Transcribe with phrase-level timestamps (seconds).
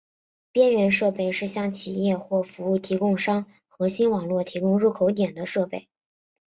[0.51, 5.87] 边缘设备是向企业或服务提供商核心网络提供入口点的设备。